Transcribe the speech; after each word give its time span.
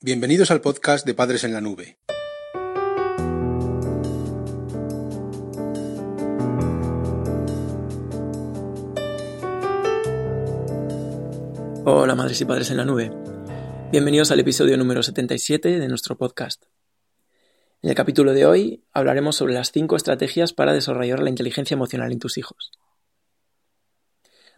Bienvenidos 0.00 0.52
al 0.52 0.60
podcast 0.60 1.04
de 1.04 1.12
Padres 1.12 1.42
en 1.42 1.52
la 1.52 1.60
Nube. 1.60 1.98
Hola 11.84 12.14
madres 12.14 12.40
y 12.40 12.44
padres 12.44 12.70
en 12.70 12.76
la 12.76 12.84
nube. 12.84 13.10
Bienvenidos 13.90 14.30
al 14.30 14.38
episodio 14.38 14.76
número 14.76 15.02
77 15.02 15.80
de 15.80 15.88
nuestro 15.88 16.16
podcast. 16.16 16.66
En 17.82 17.90
el 17.90 17.96
capítulo 17.96 18.34
de 18.34 18.46
hoy 18.46 18.84
hablaremos 18.92 19.34
sobre 19.34 19.54
las 19.54 19.72
5 19.72 19.96
estrategias 19.96 20.52
para 20.52 20.74
desarrollar 20.74 21.18
la 21.18 21.30
inteligencia 21.30 21.74
emocional 21.74 22.12
en 22.12 22.20
tus 22.20 22.38
hijos. 22.38 22.70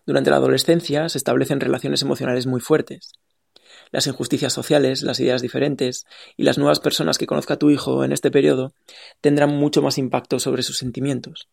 Durante 0.05 0.29
la 0.29 0.37
adolescencia 0.37 1.09
se 1.09 1.17
establecen 1.17 1.61
relaciones 1.61 2.03
emocionales 2.03 2.47
muy 2.47 2.61
fuertes, 2.61 3.15
las 3.91 4.07
injusticias 4.07 4.53
sociales, 4.53 5.03
las 5.03 5.21
ideas 5.21 5.43
diferentes 5.43 6.07
y 6.37 6.45
las 6.45 6.59
nuevas 6.59 6.81
personas 6.81 7.19
que 7.19 7.27
conozca 7.27 7.57
tu 7.57 7.71
hijo 7.71 8.05
en 8.05 8.13
este 8.13 8.31
periodo 8.31 8.73
tendrán 9.21 9.51
mucho 9.51 9.83
más 9.83 9.99
impacto 9.99 10.39
sobre 10.39 10.63
sus 10.63 10.79
sentimientos. 10.79 11.49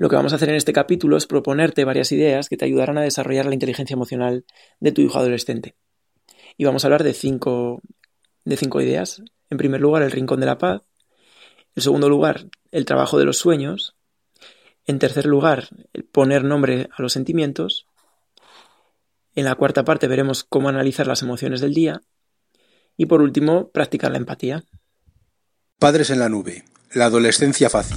Lo 0.00 0.08
que 0.08 0.16
vamos 0.16 0.32
a 0.32 0.36
hacer 0.36 0.48
en 0.48 0.54
este 0.54 0.72
capítulo 0.72 1.16
es 1.16 1.26
proponerte 1.26 1.84
varias 1.84 2.10
ideas 2.12 2.48
que 2.48 2.56
te 2.56 2.64
ayudarán 2.64 2.96
a 2.96 3.02
desarrollar 3.02 3.46
la 3.46 3.54
inteligencia 3.54 3.94
emocional 3.94 4.44
de 4.80 4.92
tu 4.92 5.02
hijo 5.02 5.18
adolescente. 5.18 5.74
Y 6.56 6.64
vamos 6.64 6.84
a 6.84 6.86
hablar 6.86 7.04
de 7.04 7.12
cinco, 7.12 7.82
de 8.44 8.56
cinco 8.56 8.80
ideas. 8.80 9.22
En 9.50 9.58
primer 9.58 9.80
lugar, 9.80 10.02
el 10.02 10.10
rincón 10.10 10.40
de 10.40 10.46
la 10.46 10.58
paz. 10.58 10.82
En 11.76 11.82
segundo 11.82 12.08
lugar, 12.08 12.46
el 12.70 12.86
trabajo 12.86 13.18
de 13.18 13.26
los 13.26 13.36
sueños. 13.36 13.94
En 14.86 14.98
tercer 14.98 15.26
lugar, 15.26 15.68
el 15.92 16.04
poner 16.04 16.44
nombre 16.44 16.88
a 16.96 17.02
los 17.02 17.12
sentimientos. 17.12 17.86
En 19.40 19.46
la 19.46 19.54
cuarta 19.54 19.86
parte 19.86 20.06
veremos 20.06 20.44
cómo 20.44 20.68
analizar 20.68 21.06
las 21.06 21.22
emociones 21.22 21.62
del 21.62 21.72
día. 21.72 22.02
Y 22.98 23.06
por 23.06 23.22
último, 23.22 23.70
practicar 23.70 24.10
la 24.10 24.18
empatía. 24.18 24.64
Padres 25.78 26.10
en 26.10 26.18
la 26.18 26.28
nube. 26.28 26.62
La 26.92 27.06
adolescencia 27.06 27.70
fácil. 27.70 27.96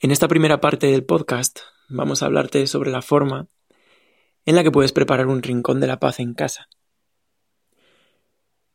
En 0.00 0.10
esta 0.10 0.26
primera 0.26 0.60
parte 0.60 0.88
del 0.88 1.04
podcast 1.04 1.60
vamos 1.88 2.24
a 2.24 2.26
hablarte 2.26 2.66
sobre 2.66 2.90
la 2.90 3.02
forma 3.02 3.46
en 4.44 4.56
la 4.56 4.64
que 4.64 4.72
puedes 4.72 4.90
preparar 4.90 5.28
un 5.28 5.40
rincón 5.40 5.78
de 5.78 5.86
la 5.86 6.00
paz 6.00 6.18
en 6.18 6.34
casa. 6.34 6.68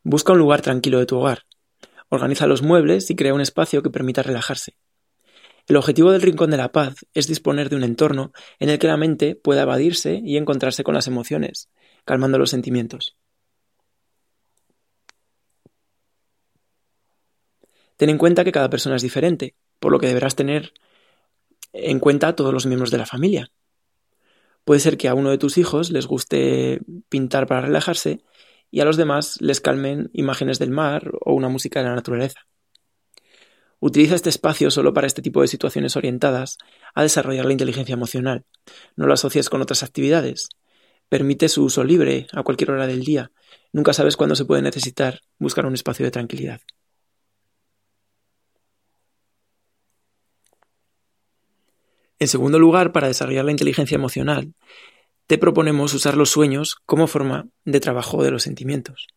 Busca 0.04 0.34
un 0.34 0.40
lugar 0.40 0.62
tranquilo 0.62 1.00
de 1.00 1.06
tu 1.06 1.18
hogar. 1.18 1.46
Organiza 2.10 2.46
los 2.46 2.62
muebles 2.62 3.10
y 3.10 3.16
crea 3.16 3.34
un 3.34 3.42
espacio 3.42 3.82
que 3.82 3.90
permita 3.90 4.22
relajarse. 4.22 4.76
El 5.66 5.78
objetivo 5.78 6.12
del 6.12 6.22
Rincón 6.22 6.52
de 6.52 6.58
la 6.58 6.74
Paz 6.74 7.06
es 7.14 7.28
disponer 7.28 7.70
de 7.70 7.78
un 7.78 7.84
entorno 7.84 8.34
en 8.60 8.70
el 8.70 8.80
que 8.80 8.88
la 8.88 8.98
mente 8.98 9.36
pueda 9.36 9.62
evadirse 9.62 10.20
y 10.22 10.36
encontrarse 10.36 10.84
con 10.84 10.94
las 10.94 11.08
emociones, 11.08 11.70
calmando 12.04 12.38
los 12.38 12.50
sentimientos. 12.50 13.16
Ten 17.96 18.10
en 18.10 18.18
cuenta 18.18 18.44
que 18.44 18.52
cada 18.52 18.70
persona 18.70 18.98
es 18.98 19.02
diferente, 19.02 19.56
por 19.80 19.94
lo 19.94 20.00
que 20.00 20.08
deberás 20.08 20.36
tener 20.36 20.74
en 21.72 22.00
cuenta 22.00 22.28
a 22.28 22.36
todos 22.36 22.54
los 22.54 22.66
miembros 22.66 22.92
de 22.92 22.98
la 22.98 23.06
familia. 23.06 23.52
Puede 24.66 24.82
ser 24.82 24.98
que 24.98 25.08
a 25.08 25.14
uno 25.14 25.30
de 25.30 25.38
tus 25.38 25.58
hijos 25.58 25.92
les 25.92 26.08
guste 26.08 26.82
pintar 27.08 27.48
para 27.48 27.62
relajarse 27.62 28.22
y 28.74 28.82
a 28.82 28.86
los 28.86 28.98
demás 28.98 29.40
les 29.40 29.62
calmen 29.62 30.10
imágenes 30.14 30.58
del 30.58 30.72
mar 30.72 31.12
o 31.22 31.36
una 31.36 31.48
música 31.48 31.80
de 31.80 31.90
la 31.90 31.94
naturaleza. 31.94 32.48
Utiliza 33.80 34.16
este 34.16 34.30
espacio 34.30 34.72
solo 34.72 34.96
para 34.96 35.06
este 35.06 35.22
tipo 35.22 35.42
de 35.42 35.48
situaciones 35.48 35.96
orientadas 35.96 36.58
a 36.96 37.04
desarrollar 37.04 37.46
la 37.46 37.52
inteligencia 37.52 37.94
emocional. 37.94 38.46
No 38.96 39.06
lo 39.06 39.14
asocies 39.14 39.52
con 39.52 39.62
otras 39.62 39.84
actividades. 39.84 40.50
Permite 41.08 41.50
su 41.50 41.64
uso 41.64 41.84
libre 41.84 42.26
a 42.34 42.42
cualquier 42.42 42.72
hora 42.72 42.88
del 42.88 43.04
día. 43.04 43.32
Nunca 43.74 43.94
sabes 43.94 44.18
cuándo 44.18 44.36
se 44.36 44.46
puede 44.46 44.64
necesitar 44.64 45.20
buscar 45.38 45.68
un 45.68 45.76
espacio 45.76 46.06
de 46.06 46.12
tranquilidad. 46.12 46.60
En 52.18 52.28
segundo 52.28 52.58
lugar, 52.58 52.92
para 52.92 53.08
desarrollar 53.08 53.46
la 53.46 53.52
inteligencia 53.52 53.96
emocional, 53.96 54.56
te 55.28 55.38
proponemos 55.38 55.94
usar 55.94 56.18
los 56.18 56.30
sueños 56.30 56.78
como 56.86 57.08
forma 57.08 57.48
de 57.66 57.80
trabajo 57.80 58.24
de 58.24 58.32
los 58.32 58.44
sentimientos. 58.44 59.08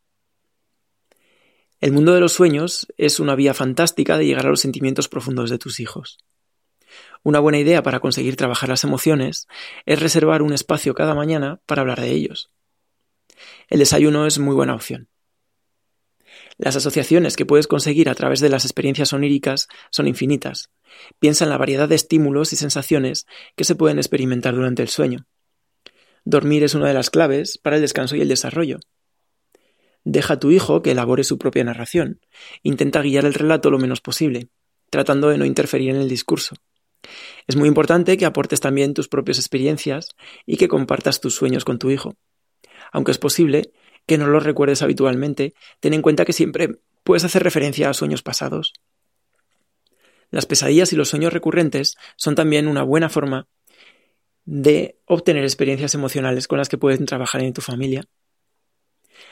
El 1.81 1.93
mundo 1.93 2.15
de 2.15 2.21
los 2.21 2.33
sueños 2.33 2.87
es 2.97 3.21
una 3.21 3.34
vía 3.34 3.53
fantástica 3.53 4.16
de 4.16 4.25
llegar 4.25 4.47
a 4.47 4.50
los 4.50 4.61
sentimientos 4.61 5.09
profundos 5.09 5.50
de 5.50 5.59
tus 5.59 5.78
hijos. 5.78 6.19
Una 7.22 7.41
buena 7.41 7.59
idea 7.59 7.83
para 7.83 8.00
conseguir 8.00 8.37
trabajar 8.37 8.69
las 8.69 8.84
emociones 8.84 9.47
es 9.84 10.00
reservar 10.00 10.43
un 10.43 10.53
espacio 10.53 10.95
cada 10.95 11.15
mañana 11.15 11.61
para 11.66 11.83
hablar 11.83 12.00
de 12.00 12.12
ellos. 12.12 12.50
El 13.69 13.81
desayuno 13.81 14.27
es 14.27 14.39
muy 14.39 14.55
buena 14.55 14.75
opción. 14.75 15.09
Las 16.56 16.77
asociaciones 16.77 17.37
que 17.37 17.45
puedes 17.45 17.66
conseguir 17.66 18.09
a 18.09 18.15
través 18.15 18.41
de 18.41 18.49
las 18.49 18.65
experiencias 18.65 19.12
oníricas 19.12 19.69
son 19.91 20.06
infinitas. 20.06 20.71
Piensa 21.19 21.45
en 21.45 21.50
la 21.50 21.59
variedad 21.59 21.89
de 21.89 21.97
estímulos 21.97 22.53
y 22.53 22.56
sensaciones 22.56 23.27
que 23.56 23.65
se 23.65 23.75
pueden 23.75 23.99
experimentar 23.99 24.55
durante 24.55 24.83
el 24.83 24.89
sueño. 24.89 25.27
Dormir 26.29 26.65
es 26.65 26.75
una 26.75 26.89
de 26.89 26.95
las 26.95 27.09
claves 27.09 27.57
para 27.57 27.77
el 27.77 27.83
descanso 27.83 28.17
y 28.17 28.21
el 28.21 28.27
desarrollo. 28.27 28.81
Deja 30.03 30.35
a 30.35 30.39
tu 30.41 30.51
hijo 30.51 30.83
que 30.83 30.91
elabore 30.91 31.23
su 31.23 31.39
propia 31.39 31.63
narración. 31.63 32.21
Intenta 32.65 33.01
guiar 33.01 33.25
el 33.25 33.33
relato 33.33 33.71
lo 33.71 33.79
menos 33.79 34.01
posible, 34.01 34.49
tratando 34.91 35.29
de 35.29 35.39
no 35.39 35.45
interferir 35.45 35.91
en 35.91 35.97
el 36.01 36.09
discurso. 36.09 36.57
Es 37.47 37.55
muy 37.55 37.69
importante 37.69 38.17
que 38.17 38.27
aportes 38.27 38.59
también 38.59 38.93
tus 38.93 39.07
propias 39.07 39.39
experiencias 39.39 40.17
y 40.47 40.57
que 40.57 40.67
compartas 40.67 41.21
tus 41.21 41.37
sueños 41.37 41.65
con 41.65 41.79
tu 41.79 41.93
hijo. 41.93 42.17
Aunque 42.91 43.13
es 43.13 43.19
posible 43.19 43.71
que 44.05 44.19
no 44.19 44.27
los 44.27 44.43
recuerdes 44.43 44.83
habitualmente, 44.83 45.55
ten 45.79 45.95
en 45.95 46.03
cuenta 46.03 46.25
que 46.25 46.33
siempre 46.33 46.81
puedes 47.05 47.23
hacer 47.23 47.45
referencia 47.45 47.89
a 47.89 47.95
sueños 47.95 48.25
pasados. 48.25 48.73
Las 50.33 50.47
pesadillas 50.47 50.93
y 50.93 50.97
los 50.97 51.09
sueños 51.09 51.33
recurrentes 51.33 51.97
son 52.17 52.35
también 52.35 52.67
una 52.67 52.83
buena 52.83 53.09
forma 53.09 53.47
de 54.47 54.99
obtener 55.07 55.43
experiencias 55.43 55.95
emocionales 55.95 56.49
con 56.49 56.59
las 56.59 56.69
que 56.69 56.79
pueden 56.79 57.05
trabajar 57.05 57.43
en 57.43 57.53
tu 57.53 57.61
familia. 57.61 58.05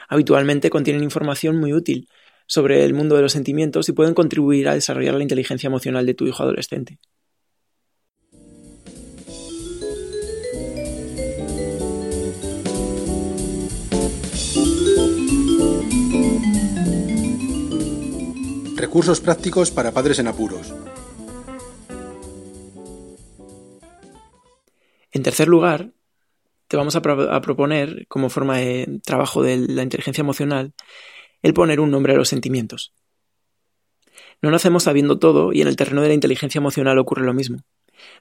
Habitualmente 0.08 0.70
contienen 0.70 1.04
información 1.04 1.56
muy 1.56 1.72
útil 1.72 2.08
sobre 2.46 2.84
el 2.84 2.92
mundo 2.94 3.16
de 3.16 3.22
los 3.22 3.32
sentimientos 3.32 3.88
y 3.88 3.92
pueden 3.92 4.14
contribuir 4.14 4.68
a 4.68 4.74
desarrollar 4.74 5.14
la 5.14 5.22
inteligencia 5.22 5.68
emocional 5.68 6.04
de 6.04 6.14
tu 6.14 6.26
hijo 6.26 6.42
adolescente. 6.42 6.98
Recursos 18.76 19.20
prácticos 19.20 19.70
para 19.70 19.92
padres 19.92 20.18
en 20.18 20.28
apuros. 20.28 20.74
Tercer 25.24 25.48
lugar, 25.48 25.92
te 26.68 26.76
vamos 26.76 26.96
a, 26.96 27.02
proponer, 27.02 28.06
como 28.08 28.30
forma 28.30 28.58
de 28.58 29.00
trabajo 29.04 29.42
de 29.42 29.58
la 29.58 29.82
inteligencia 29.82 30.22
emocional, 30.22 30.72
el 31.42 31.52
poner 31.52 31.80
un 31.80 31.90
nombre 31.90 32.14
a 32.14 32.16
los 32.16 32.28
sentimientos. 32.28 32.94
No 34.40 34.50
nacemos 34.50 34.84
sabiendo 34.84 35.18
todo 35.18 35.52
y 35.52 35.62
en 35.62 35.68
el 35.68 35.76
terreno 35.76 36.02
de 36.02 36.08
la 36.08 36.14
inteligencia 36.14 36.58
emocional 36.58 36.98
ocurre 36.98 37.24
lo 37.24 37.34
mismo. 37.34 37.58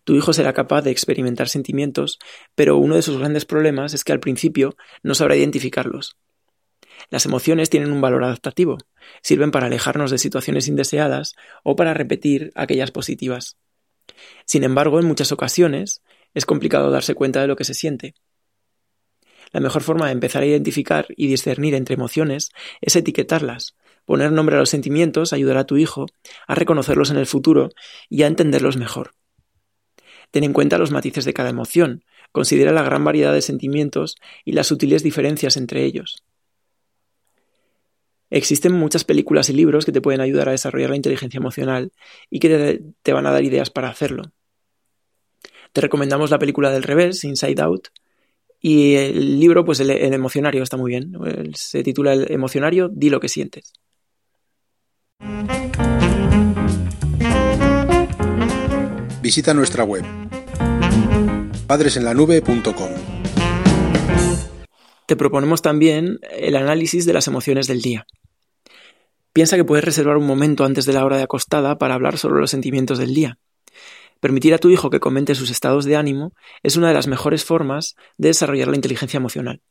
Tu 0.03 0.16
hijo 0.16 0.34
será 0.34 0.53
capaz 0.53 0.81
de 0.81 0.92
experimentar 0.92 1.50
sentimientos, 1.50 2.19
pero 2.56 2.78
uno 2.78 2.96
de 2.96 3.02
sus 3.02 3.18
grandes 3.18 3.46
problemas 3.46 3.94
es 3.94 4.03
que 4.03 4.12
al 4.12 4.19
principio 4.19 4.75
no 5.02 5.16
sabrá 5.16 5.36
identificarlos. 5.36 6.18
Las 7.09 7.25
emociones 7.25 7.69
tienen 7.69 7.92
un 7.92 8.02
valor 8.02 8.24
adaptativo, 8.24 8.78
sirven 9.22 9.52
para 9.52 9.68
alejarnos 9.68 10.12
de 10.12 10.18
situaciones 10.18 10.68
indeseadas 10.68 11.34
o 11.63 11.75
para 11.75 11.94
repetir 11.94 12.51
aquellas 12.56 12.92
positivas. 12.92 13.57
Sin 14.45 14.63
embargo, 14.63 15.00
en 15.00 15.06
muchas 15.06 15.31
ocasiones, 15.31 16.01
es 16.33 16.45
complicado 16.45 16.91
darse 16.91 17.15
cuenta 17.15 17.41
de 17.41 17.47
lo 17.47 17.56
que 17.56 17.63
se 17.63 17.74
siente. 17.74 18.15
La 19.51 19.59
mejor 19.59 19.83
forma 19.83 20.07
de 20.07 20.13
empezar 20.13 20.41
a 20.44 20.47
identificar 20.47 21.06
y 21.15 21.27
discernir 21.27 21.75
entre 21.75 21.95
emociones 21.95 22.51
es 22.81 22.95
etiquetarlas. 22.95 23.75
Poner 24.06 24.31
nombre 24.31 24.56
a 24.56 24.59
los 24.59 24.69
sentimientos 24.69 25.31
ayudará 25.31 25.62
a 25.62 25.65
tu 25.65 25.77
hijo 25.77 26.07
a 26.47 26.56
reconocerlos 26.56 27.12
en 27.12 27.18
el 27.18 27.27
futuro 27.27 27.69
y 28.09 28.24
a 28.24 28.27
entenderlos 28.27 28.77
mejor. 28.77 29.12
Ten 30.31 30.44
en 30.44 30.53
cuenta 30.53 30.80
los 30.80 30.91
matices 30.91 31.25
de 31.25 31.33
cada 31.33 31.50
emoción, 31.50 32.03
considera 32.31 32.71
la 32.71 32.81
gran 32.81 33.03
variedad 33.03 33.33
de 33.33 33.44
sentimientos 33.44 34.15
y 34.44 34.53
las 34.53 34.68
sutiles 34.68 35.03
diferencias 35.03 35.57
entre 35.57 35.83
ellos. 35.83 36.24
Existen 38.31 38.74
muchas 38.74 39.03
películas 39.03 39.51
y 39.51 39.53
libros 39.53 39.85
que 39.85 39.91
te 39.91 40.01
pueden 40.01 40.19
ayudar 40.19 40.50
a 40.50 40.53
desarrollar 40.53 40.89
la 40.89 40.95
inteligencia 40.95 41.38
emocional 41.38 41.91
y 42.31 42.39
que 42.39 42.81
te, 43.03 43.13
van 43.13 43.27
a 43.27 43.31
dar 43.31 43.44
ideas 43.44 43.69
para 43.69 43.89
hacerlo. 43.89 44.24
Te 45.74 45.81
recomendamos 45.81 46.31
la 46.31 46.40
película 46.40 46.72
del 46.72 46.84
revés, 46.84 47.24
Inside 47.24 47.62
Out, 47.62 47.88
y 48.62 48.96
el 48.96 49.40
libro, 49.40 49.66
pues 49.66 49.81
el, 49.81 49.90
emocionario 49.92 50.64
está 50.64 50.78
muy 50.78 50.92
bien. 50.92 51.14
Se 51.54 51.84
titula 51.84 52.14
El 52.14 52.31
emocionario, 52.31 52.90
di 52.90 53.10
lo 53.10 53.20
que 53.20 53.28
sientes. 53.28 53.74
visita 59.24 59.54
nuestra 59.54 59.86
web 59.86 60.04
padresenlanube.com. 61.66 62.90
Te 65.08 65.16
proponemos 65.16 65.62
también 65.62 66.19
el 66.30 66.58
análisis 66.58 67.06
de 67.06 67.14
las 67.14 67.28
emociones 67.28 67.68
del 67.68 67.81
día. 67.81 68.06
Piensa 69.31 69.56
que 69.56 69.64
puedes 69.64 69.86
reservar 69.86 70.18
un 70.18 70.28
momento 70.28 70.66
antes 70.66 70.86
de 70.86 70.94
la 70.94 71.06
hora 71.06 71.18
de 71.18 71.24
acostada 71.24 71.78
para 71.78 71.94
hablar 71.94 72.18
sobre 72.18 72.42
los 72.42 72.52
sentimientos 72.52 73.00
del 73.00 73.14
día. 73.14 73.40
Permitir 74.24 74.54
a 74.54 74.58
tu 74.58 74.70
hijo 74.70 74.90
que 74.90 75.02
comente 75.02 75.36
sus 75.36 75.50
estados 75.50 75.84
de 75.84 75.98
ánimo 75.98 76.31
es 76.62 76.78
una 76.78 76.88
de 76.88 76.94
las 76.94 77.08
mejores 77.08 77.44
formas 77.44 77.98
de 78.18 78.30
desarrollar 78.30 78.70
la 78.70 78.78
inteligencia 78.78 79.18
emocional. 79.18 79.62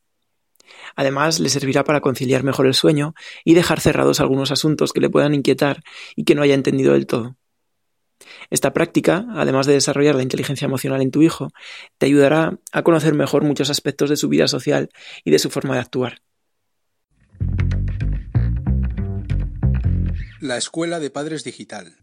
Además, 0.95 1.39
le 1.39 1.49
servirá 1.49 1.83
para 1.83 2.01
conciliar 2.01 2.43
mejor 2.43 2.67
el 2.67 2.75
sueño 2.75 3.15
y 3.43 3.55
dejar 3.55 3.79
cerrados 3.79 4.19
algunos 4.19 4.51
asuntos 4.51 4.93
que 4.93 5.01
le 5.01 5.09
puedan 5.09 5.33
inquietar 5.33 5.81
y 6.15 6.23
que 6.23 6.35
no 6.35 6.43
haya 6.43 6.53
entendido 6.53 6.93
del 6.93 7.07
todo. 7.07 7.35
Esta 8.51 8.73
práctica, 8.73 9.25
además 9.33 9.65
de 9.65 9.73
desarrollar 9.73 10.13
la 10.13 10.21
inteligencia 10.21 10.65
emocional 10.67 11.01
en 11.01 11.09
tu 11.09 11.23
hijo, 11.23 11.49
te 11.97 12.05
ayudará 12.05 12.59
a 12.71 12.83
conocer 12.83 13.15
mejor 13.15 13.43
muchos 13.43 13.71
aspectos 13.71 14.11
de 14.11 14.17
su 14.17 14.29
vida 14.29 14.47
social 14.47 14.91
y 15.23 15.31
de 15.31 15.39
su 15.39 15.49
forma 15.49 15.73
de 15.73 15.79
actuar. 15.79 16.21
La 20.39 20.57
Escuela 20.57 20.99
de 20.99 21.09
Padres 21.09 21.43
Digital. 21.43 21.97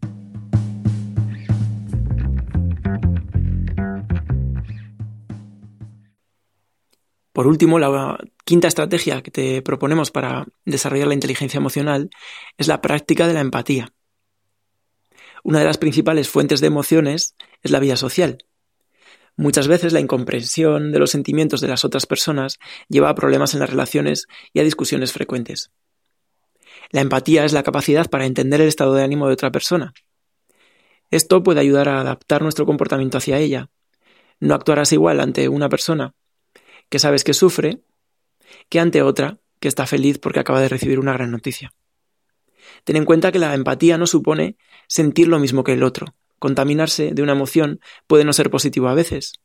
Por 7.41 7.47
último, 7.47 7.79
la 7.79 8.19
quinta 8.45 8.67
estrategia 8.67 9.23
que 9.23 9.31
te 9.31 9.63
proponemos 9.63 10.11
para 10.11 10.45
desarrollar 10.63 11.07
la 11.07 11.15
inteligencia 11.15 11.57
emocional 11.57 12.11
es 12.55 12.67
la 12.67 12.81
práctica 12.81 13.27
de 13.27 13.33
la 13.33 13.39
empatía. 13.39 13.95
Una 15.43 15.57
de 15.57 15.65
las 15.65 15.79
principales 15.79 16.29
fuentes 16.29 16.61
de 16.61 16.67
emociones 16.67 17.35
es 17.63 17.71
la 17.71 17.79
vida 17.79 17.95
social. 17.95 18.45
Muchas 19.37 19.67
veces 19.67 19.91
la 19.91 19.99
incomprensión 19.99 20.91
de 20.91 20.99
los 20.99 21.09
sentimientos 21.09 21.61
de 21.61 21.67
las 21.67 21.83
otras 21.83 22.05
personas 22.05 22.59
lleva 22.89 23.09
a 23.09 23.15
problemas 23.15 23.55
en 23.55 23.61
las 23.61 23.71
relaciones 23.71 24.27
y 24.53 24.59
a 24.59 24.63
discusiones 24.63 25.11
frecuentes. 25.11 25.71
La 26.91 27.01
empatía 27.01 27.43
es 27.43 27.53
la 27.53 27.63
capacidad 27.63 28.07
para 28.07 28.27
entender 28.27 28.61
el 28.61 28.67
estado 28.67 28.93
de 28.93 29.03
ánimo 29.03 29.25
de 29.25 29.33
otra 29.33 29.51
persona. 29.51 29.95
Esto 31.09 31.41
puede 31.41 31.61
ayudar 31.61 31.89
a 31.89 32.01
adaptar 32.01 32.43
nuestro 32.43 32.67
comportamiento 32.67 33.17
hacia 33.17 33.39
ella. 33.39 33.71
No 34.39 34.53
actuarás 34.53 34.93
igual 34.93 35.19
ante 35.19 35.49
una 35.49 35.69
persona 35.69 36.13
que 36.91 36.99
sabes 36.99 37.23
que 37.23 37.33
sufre, 37.33 37.79
que 38.69 38.81
ante 38.81 39.01
otra 39.01 39.39
que 39.61 39.69
está 39.69 39.87
feliz 39.87 40.19
porque 40.19 40.41
acaba 40.41 40.59
de 40.59 40.67
recibir 40.67 40.99
una 40.99 41.13
gran 41.13 41.31
noticia. 41.31 41.73
Ten 42.83 42.97
en 42.97 43.05
cuenta 43.05 43.31
que 43.31 43.39
la 43.39 43.55
empatía 43.55 43.97
no 43.97 44.05
supone 44.05 44.57
sentir 44.87 45.29
lo 45.29 45.39
mismo 45.39 45.63
que 45.63 45.71
el 45.73 45.83
otro. 45.83 46.13
Contaminarse 46.37 47.11
de 47.13 47.21
una 47.23 47.31
emoción 47.31 47.79
puede 48.07 48.25
no 48.25 48.33
ser 48.33 48.49
positivo 48.49 48.89
a 48.89 48.93
veces. 48.93 49.39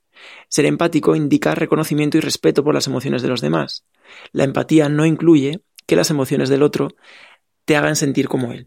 Ser 0.48 0.66
empático 0.66 1.14
indica 1.14 1.54
reconocimiento 1.54 2.19
y 2.19 2.20
respeto 2.20 2.64
por 2.64 2.75
las 2.75 2.88
emociones 2.88 3.22
de 3.22 3.28
los 3.28 3.40
demás. 3.40 3.84
La 4.32 4.42
empatía 4.42 4.88
no 4.88 5.06
incluye 5.06 5.60
que 5.87 5.94
las 5.96 6.10
emociones 6.10 6.49
del 6.49 6.64
otro 6.64 6.96
te 7.64 7.76
hagan 7.76 7.94
sentir 7.94 8.26
como 8.26 8.52
él. 8.52 8.66